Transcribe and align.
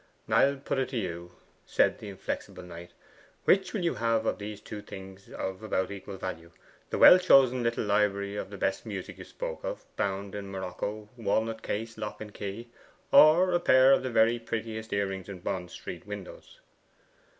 'I'll 0.27 0.55
put 0.57 0.79
it 0.79 0.89
to 0.89 0.97
you,' 0.97 1.33
said 1.63 1.99
the 1.99 2.09
inflexible 2.09 2.63
Knight. 2.63 2.93
'Which 3.45 3.71
will 3.71 3.83
you 3.85 3.93
have 3.93 4.25
of 4.25 4.39
these 4.39 4.59
two 4.59 4.81
things 4.81 5.29
of 5.29 5.61
about 5.61 5.91
equal 5.91 6.17
value 6.17 6.49
the 6.89 6.97
well 6.97 7.19
chosen 7.19 7.61
little 7.61 7.83
library 7.85 8.35
of 8.35 8.49
the 8.49 8.57
best 8.57 8.83
music 8.83 9.19
you 9.19 9.23
spoke 9.25 9.63
of 9.63 9.85
bound 9.97 10.33
in 10.33 10.49
morocco, 10.49 11.07
walnut 11.17 11.61
case, 11.61 11.99
lock 11.99 12.19
and 12.19 12.33
key 12.33 12.69
or 13.11 13.51
a 13.51 13.59
pair 13.59 13.91
of 13.93 14.01
the 14.01 14.09
very 14.09 14.39
prettiest 14.39 14.91
earrings 14.91 15.29
in 15.29 15.37
Bond 15.37 15.69
Street 15.69 16.07
windows? 16.07 16.61